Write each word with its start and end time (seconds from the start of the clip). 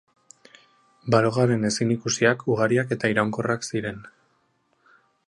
Barojaren 1.15 1.69
ezinikusiak 1.69 2.41
ugariak 2.55 2.97
eta 2.97 3.13
iraunkorrak 3.15 3.69
ziren. 3.69 4.01